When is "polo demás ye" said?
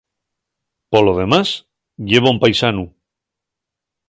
0.91-2.19